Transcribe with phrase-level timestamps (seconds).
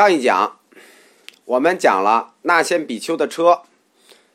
[0.00, 0.58] 上一讲
[1.44, 3.64] 我们讲了那先比丘的车，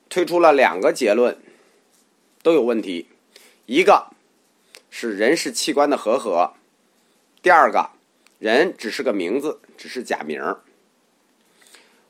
[0.10, 1.42] 推出了两个结论，
[2.44, 3.10] 都有问题。
[3.66, 4.12] 一个
[4.92, 6.54] 是人是器官的合合，
[7.42, 7.90] 第二个
[8.38, 10.60] 人只是个名字，只是假名儿。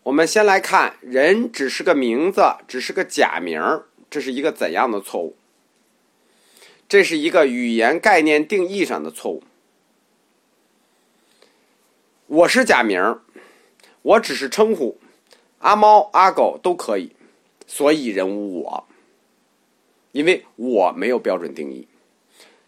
[0.04, 5.38] 我们先来看，人只是个名字，只是个假名儿，这是一个怎样的错误？
[6.90, 9.46] 这是一个语言概念定义上的错误。
[12.28, 13.22] 我是假名儿，
[14.06, 15.00] 我只是称呼，
[15.58, 17.16] 阿猫阿狗都可以，
[17.66, 18.88] 所以人无我，
[20.12, 21.88] 因为我没有标准定义，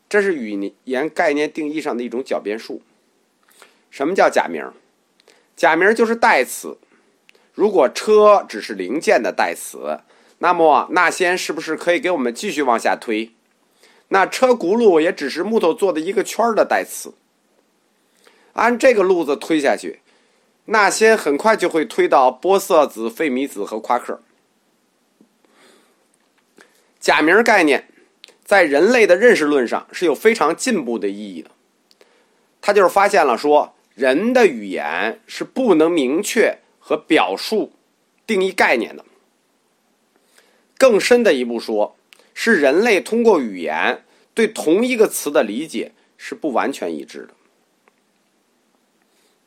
[0.10, 2.82] 这是语言概念定义上的一种狡辩术。
[3.92, 4.68] 什么叫假名？
[5.56, 6.80] 假名就是代词。
[7.54, 10.00] 如果车只是零件的代词，
[10.40, 13.32] 那么那先是不是可以给我们继续往下推？
[14.08, 17.14] 那车轱辘也只是木头做的一个圈的代词。
[18.54, 20.00] 按这个路子推下去，
[20.68, 24.22] 那些很快就会推到玻色子、费米子和夸克。
[27.00, 27.90] 假名概念
[28.46, 31.52] 在人类的认识论上是有非常进步的意义的。
[32.62, 36.60] 他就是发现了说，人的语言是不能明确。
[36.80, 37.74] 和表述
[38.26, 39.04] 定义概念的，
[40.78, 41.98] 更深的一步说，
[42.34, 47.34] 是人类通过语言对同一个词的理解是不完全一致的。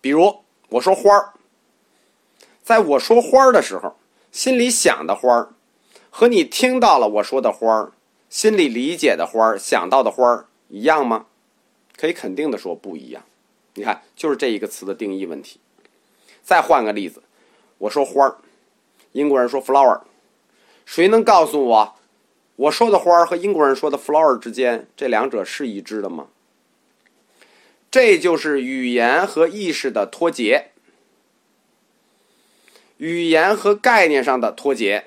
[0.02, 1.32] 比如我说花儿，
[2.62, 3.96] 在我说花儿的时候，
[4.30, 5.48] 心里想的花儿，
[6.10, 7.92] 和你听到了我说的花儿，
[8.28, 11.26] 心里理解的花儿，想到的花儿一样吗？
[11.96, 13.24] 可以肯定的说不一样。
[13.74, 15.58] 你看，就是这一个词的定义问题。
[16.42, 17.22] 再换个例子。
[17.78, 18.36] 我说花儿，
[19.12, 20.02] 英国人说 flower，
[20.84, 21.94] 谁能告诉我，
[22.56, 26.28] 我说的花儿和英国人说的 flower 之间这两者是一致的吗？
[27.91, 30.70] 这就是语言和意识的脱节，
[32.98, 35.06] 语言和概念上的脱节。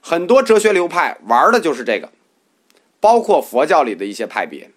[0.00, 2.10] 很多哲学流派玩的就是这个，
[2.98, 4.72] 包括佛教里的一些派别。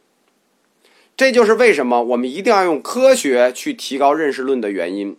[1.17, 5.17] 这就是为什么我们一定要用科学去提高认识论的原因。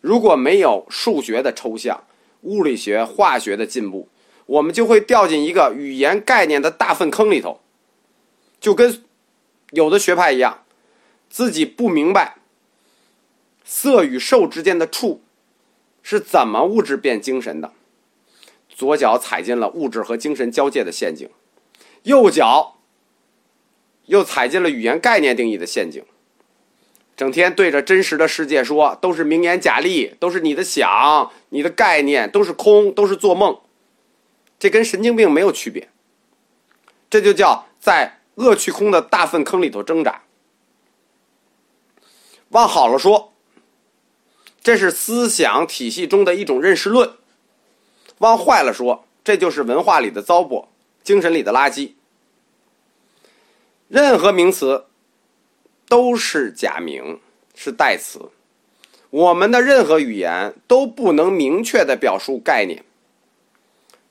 [0.00, 2.02] 如果没有数学的抽象、
[2.42, 4.08] 物理学、化学的进步，
[4.46, 7.60] 我们就会掉进一个语言概念的大粪坑里头，
[8.60, 9.04] 就跟
[9.70, 10.63] 有的学派一样，
[11.34, 12.36] 自己不明白
[13.64, 15.20] 色与受之间的触
[16.00, 17.72] 是怎么物质变精神的，
[18.68, 21.28] 左脚踩进了物质和精神交界的陷阱，
[22.04, 22.76] 右脚
[24.04, 26.04] 又踩进了语言概念定义的陷阱。
[27.16, 33.58] 整天对着真实的世界说，都是名言假例，都是你的想，你的概念都是空，都是做梦，
[34.56, 35.88] 这跟神经病没有区别。
[37.10, 40.20] 这就叫在恶趣空的大粪坑里头挣扎。
[42.54, 43.32] 往好了说，
[44.62, 47.10] 这是思想体系中的一种认识论；
[48.18, 50.66] 往坏了说，这就是文化里的糟粕，
[51.04, 51.92] 精神里的垃圾。
[53.88, 54.86] 任何名词。
[55.86, 57.20] 都是假名，
[57.54, 58.30] 是代词。
[59.10, 62.84] 我们的任何语言都不能明确的表述概念。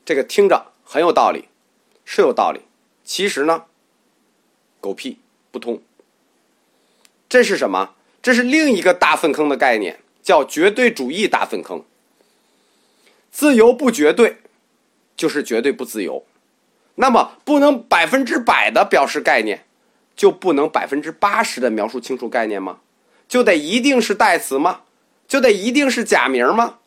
[0.06, 1.50] 这个听着很有道理，
[2.06, 2.62] 是有道理。
[3.04, 3.66] 其实呢，
[4.80, 5.18] 狗屁
[5.52, 5.82] 不通。
[7.28, 7.96] 这是什么？
[8.24, 11.86] 这是另一个大粪坑的概念，叫绝对主义大粪坑。
[13.30, 14.38] 自由不绝对，
[15.16, 16.26] 就是绝对不自由。
[16.96, 19.66] 那么不能百分之百的表示概念。
[20.16, 22.82] 就不能百分之八十的描述清楚概念吗？
[23.28, 24.82] 就得一定是代词吗？
[25.28, 26.78] 就得一定是假名吗？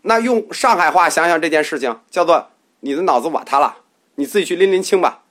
[0.00, 2.48] 那用上海话想想这件事情，叫做
[2.80, 3.80] 你的脑子瓦塌了，
[4.14, 5.24] 你自己去拎拎清吧。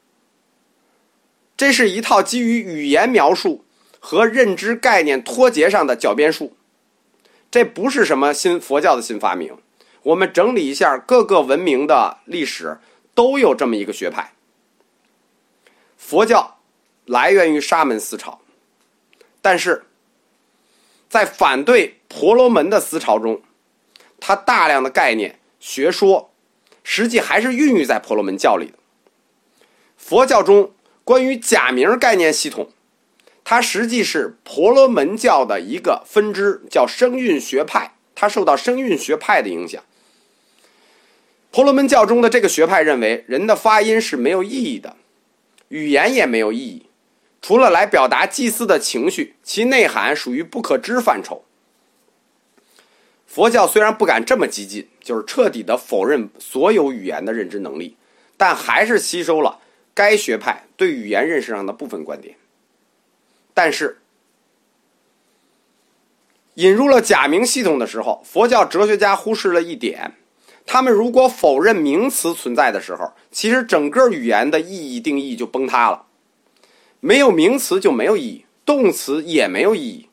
[1.57, 3.65] 这是一套基于语言描述
[4.09, 6.55] 和认知概念脱节上的狡辩术，
[7.51, 9.57] 这不是什么新佛教的新发明。
[10.01, 12.77] 我们整理一下各个文明的历史，
[13.13, 14.31] 都有这么一个学派，
[15.97, 16.59] 佛教。
[17.05, 18.39] 来源于沙门思潮，
[19.41, 19.83] 但是
[21.09, 23.41] 在反对婆罗门的思潮中，
[24.21, 26.31] 它大量的概念学说，
[26.81, 28.77] 实际还是孕育在婆罗门教里的。
[29.97, 30.71] 佛教中
[31.03, 32.69] 关于假名概念系统，
[33.49, 37.93] 它实际是婆罗门教的一个分支，叫声韵学派。
[38.13, 39.81] 它受到声韵学派的影响。
[41.49, 44.97] 婆罗门教中的这个学派认为，人的发音是没有意义的，
[45.69, 46.87] 语言也没有意义。
[47.41, 51.45] 除了来表达祭祀的情绪，其内涵属于不可知范畴。
[53.25, 57.95] 佛教虽然不敢这么激进，就是彻底的否认所有语言的认知能力，
[58.35, 59.59] 但还是吸收了
[59.93, 62.35] 该学派对语言认识上的部分观点。
[63.57, 63.97] 但是，
[66.53, 70.13] 引入了假名系统的时候，佛教哲学家忽视了一点：
[70.63, 76.05] 他们如果否认名词存在的时候，其实整个语言的意义定义就崩塌了。
[76.99, 80.09] 没有名词就没有意义，动词也没有意义。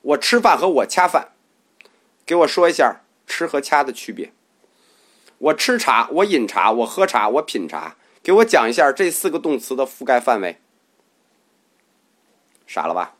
[0.00, 1.32] 我吃饭和我掐饭，
[2.24, 4.32] 给我说一下吃和掐的区别。
[5.36, 10.61] 我吃茶，我饮茶，我喝茶，我品茶，给我讲一下这四个动词的覆盖范围。
[12.72, 13.16] 傻了吧？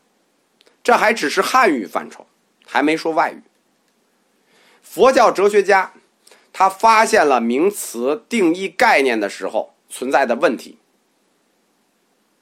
[0.81, 2.25] 这还只是汉语范畴，
[2.65, 3.43] 还没说外语。
[4.81, 5.93] 佛教哲学家
[6.51, 10.79] 他发现了名词定义概念的时候存在的问题，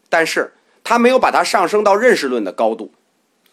[0.07, 0.53] 但是
[0.85, 2.93] 他没有把它上升到认识论的高度，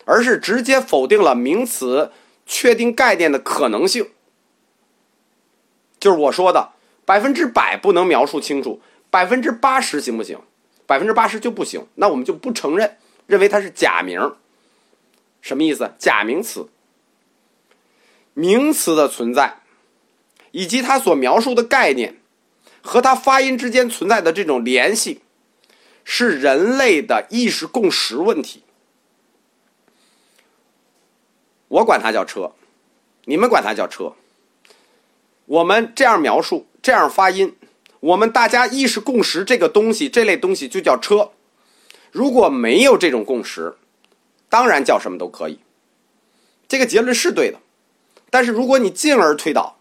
[0.04, 2.12] 而是直接否定了名词
[2.46, 4.12] 确定概念的可能性。
[5.98, 6.70] 就是我说的
[7.04, 10.38] 百分之百不能描述清楚，百分之八十行不行？
[10.86, 12.96] 百分之八十就不行，那我们就不承认，
[13.28, 14.34] 认为它是假名。
[15.40, 15.92] 什么意思？
[16.00, 16.68] 假名词。
[18.34, 19.60] 名词的存在，
[20.50, 22.16] 以及它所描述的概念，
[22.82, 25.20] 和它发音之间存在的这种联系，
[26.04, 28.62] 是人类的意识共识问题。
[31.68, 32.52] 我管它叫车，
[33.24, 34.14] 你们管它叫车。
[35.46, 37.56] 我们这样描述，这样发音，
[38.00, 41.32] 我们大家意识共识这个东西，这类东西就叫车。
[42.10, 43.76] 如果没有这种共识，
[44.48, 45.60] 当然叫什么都可以。
[46.66, 47.58] 这个结论是对的。
[48.30, 49.78] 但是如果你进而推导，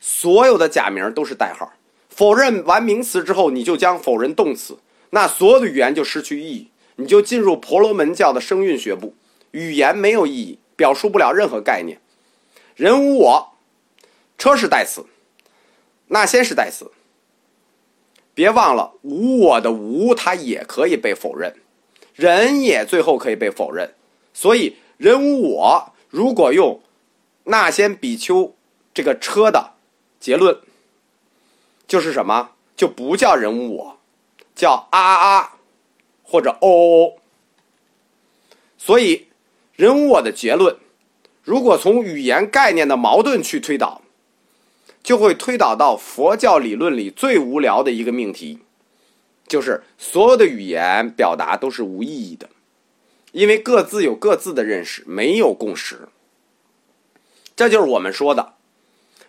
[0.00, 1.72] 所有的假名都是代号，
[2.08, 4.78] 否认完名词之后，你就将否认动词，
[5.10, 9.14] 那所有的语言就失去意义，你就进入婆罗门教的声韵学部，
[9.52, 12.00] 语言没有意义，表述不了任何概念。
[12.74, 13.52] 人无我，
[14.36, 15.04] 车是代词，
[16.08, 16.90] 那先是代词。
[18.38, 21.56] 别忘了，无我的无，它也可以被否认，
[22.14, 23.92] 人也最后可以被否认。
[24.32, 26.80] 所以人无我，如果用。
[27.42, 28.54] 那先比丘
[28.94, 29.72] 这个车的
[30.20, 30.56] 结论
[31.88, 32.50] 就是什么？
[32.76, 33.98] 就不叫人无我，
[34.54, 35.56] 叫啊啊
[36.22, 37.12] 或者哦哦哦。
[38.78, 39.26] 所以
[39.74, 40.76] 人无我的结论，
[41.42, 44.00] 如果从语言概念的矛盾去推导，
[45.08, 48.58] 就会推导到佛教理论里最无聊的一个命题，
[49.46, 52.50] 就是所有的语言表达都是无意义的，
[53.32, 56.10] 因为各自有各自的认识，没有共识。
[57.56, 58.56] 这就是我们说的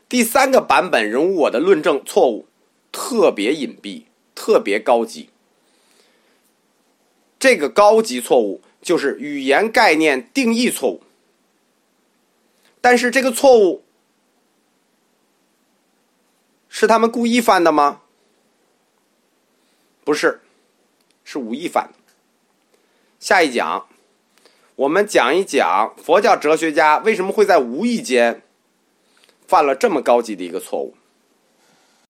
[0.10, 2.48] 第三个版本人物我的论证错误，
[2.92, 4.04] 特别隐蔽，
[4.36, 5.30] 特别高级。
[7.40, 11.02] 这个高级错误就是语言概念定义错误。
[12.81, 13.86] 但是这个错误
[16.69, 18.01] 是他们故意犯的吗？
[20.06, 20.39] 不是，
[21.25, 22.13] 是无意犯的。
[23.19, 23.88] 下一讲。
[24.75, 28.42] 我们讲一讲佛教哲学家为什么会在无意间
[29.45, 30.95] 犯了这么高级的一个错误。